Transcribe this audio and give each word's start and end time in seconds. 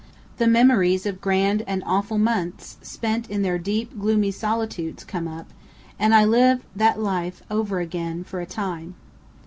The 0.37 0.47
memories 0.47 1.05
of 1.05 1.21
grand 1.21 1.61
and 1.67 1.83
awful 1.85 2.17
months 2.17 2.77
spent 2.81 3.29
in 3.29 3.43
their 3.43 3.59
deep, 3.59 3.99
gloomy 3.99 4.31
solitudes 4.31 5.03
come 5.03 5.27
up, 5.27 5.51
and 5.99 6.15
I 6.15 6.25
live 6.25 6.63
that 6.75 6.99
life 6.99 7.43
over 7.51 7.79
again 7.81 8.23
for 8.23 8.41
a 8.41 8.47
time. 8.47 8.95